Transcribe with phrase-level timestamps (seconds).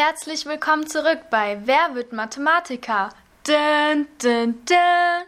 [0.00, 3.08] Herzlich willkommen zurück bei Wer wird Mathematiker?
[3.44, 5.26] Dun, dun, dun.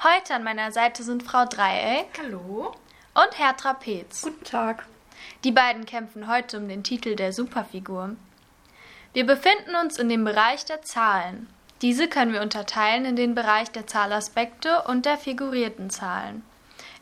[0.00, 2.72] Heute an meiner Seite sind Frau Dreieck Hallo.
[3.14, 4.22] und Herr Trapez.
[4.22, 4.86] Guten Tag.
[5.42, 8.14] Die beiden kämpfen heute um den Titel der Superfigur.
[9.12, 11.48] Wir befinden uns in dem Bereich der Zahlen.
[11.80, 16.44] Diese können wir unterteilen in den Bereich der Zahlaspekte und der figurierten Zahlen.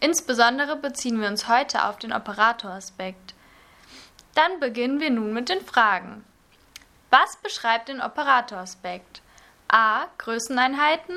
[0.01, 3.35] Insbesondere beziehen wir uns heute auf den Operatoraspekt.
[4.35, 6.25] Dann beginnen wir nun mit den Fragen.
[7.11, 9.23] Was beschreibt den Operatoraspekt?
[9.69, 10.07] A.
[10.19, 11.17] Größeneinheiten,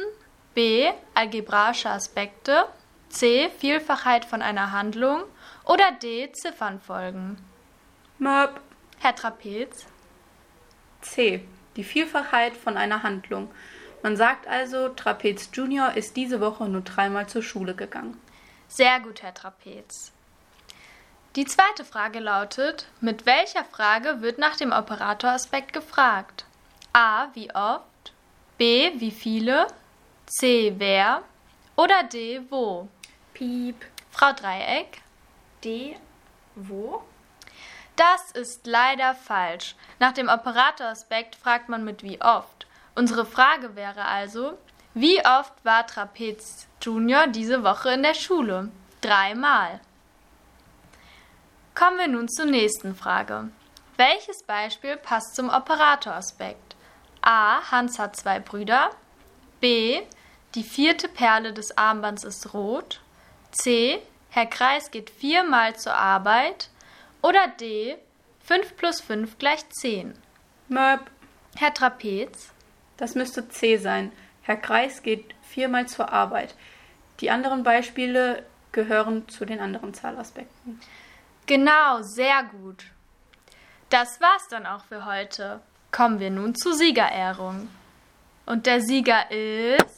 [0.56, 0.92] B.
[1.14, 2.66] Algebraische Aspekte,
[3.10, 3.52] C.
[3.60, 5.24] Vielfachheit von einer Handlung
[5.66, 6.32] oder D.
[6.32, 7.38] Ziffernfolgen.
[8.18, 8.60] Möb.
[9.00, 9.86] Herr Trapez,
[11.02, 11.46] C.
[11.76, 13.52] Die Vielfachheit von einer Handlung.
[14.02, 18.20] Man sagt also, Trapez Junior ist diese Woche nur dreimal zur Schule gegangen.
[18.68, 20.12] sehr gut, Herr Trapez.
[21.36, 26.46] Die zweite Frage lautet, mit welcher Frage wird nach dem Operatoraspekt gefragt?
[26.94, 27.30] A.
[27.34, 28.14] Wie oft?
[28.60, 28.92] B.
[28.98, 29.66] Wie viele?
[30.28, 30.76] C.
[30.78, 31.24] Wer?
[31.76, 32.40] Oder D.
[32.52, 32.88] Wo?
[33.34, 33.84] Piep.
[34.12, 35.02] Frau Dreieck?
[35.64, 35.98] D.
[36.54, 37.02] Wo?
[37.96, 39.74] Das ist leider falsch.
[39.98, 42.68] Nach dem Operatoraspekt fragt man mit wie oft.
[42.94, 44.56] Unsere Frage wäre also,
[44.94, 48.70] wie oft war Trapez Junior diese Woche in der Schule?
[49.02, 49.80] Dreimal.
[51.76, 53.50] Kommen wir nun zur nächsten Frage.
[53.98, 56.76] Welches Beispiel passt zum Operatoraspekt?
[57.22, 57.72] A.
[57.72, 58.92] Hans hat zwei Brüder.
[59.60, 60.02] B.
[60.56, 63.02] Die vierte Perle des Armbands ist rot.
[63.52, 64.00] C.
[64.30, 66.70] Herr Kreis geht viermal zur Arbeit.
[67.22, 67.96] Oder D.
[68.46, 70.14] 5 plus 5 gleich 10.
[70.68, 71.00] Möb.
[71.56, 72.52] Herr Trapez,
[72.98, 74.12] Das müsste C sein.
[74.42, 76.56] Herr Kreis geht viermal zur Arbeit.
[77.20, 80.82] Die anderen Beispiele gehören zu den anderen Zahlaspekten.
[81.46, 82.86] Genau, sehr gut.
[83.90, 85.62] Das war's dann auch für heute.
[85.92, 87.70] Kommen wir nun zur Siegerehrung.
[88.46, 89.94] Und der Sieger ist.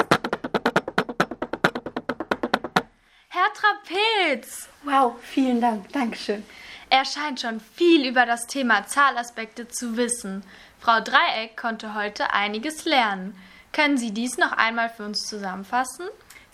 [3.30, 4.70] Herr Trapez!
[4.84, 5.92] Wow, vielen Dank.
[5.94, 6.46] Dankeschön.
[6.90, 10.44] Er scheint schon viel über das Thema Zahlaspekte zu wissen.
[10.80, 13.36] Frau Dreieck konnte heute einiges lernen.
[13.72, 16.06] Können Sie dies noch einmal für uns zusammenfassen?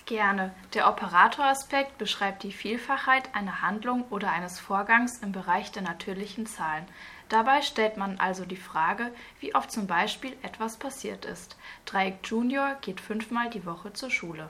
[0.05, 0.53] Gerne.
[0.73, 6.85] Der Operatoraspekt beschreibt die Vielfachheit einer Handlung oder eines Vorgangs im Bereich der natürlichen Zahlen.
[7.29, 11.55] Dabei stellt man also die Frage, wie oft zum Beispiel etwas passiert ist.
[11.85, 14.49] Dreieck Junior geht fünfmal die Woche zur Schule.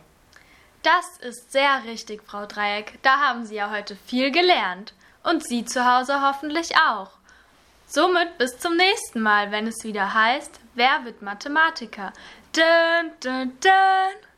[0.82, 2.98] Das ist sehr richtig, Frau Dreieck.
[3.04, 4.94] Da haben Sie ja heute viel gelernt.
[5.24, 7.12] Und Sie zu Hause hoffentlich auch.
[7.86, 12.14] Somit bis zum nächsten Mal, wenn es wieder heißt, wer wird Mathematiker?
[12.54, 14.31] Dun, dun, dun.